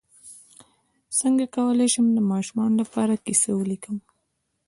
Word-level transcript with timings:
څنګه 1.19 1.45
کولی 1.55 1.87
شم 1.93 2.07
د 2.13 2.19
ماشومانو 2.31 2.75
لپاره 2.81 3.21
کیسه 3.25 3.49
ولیکم 3.53 3.97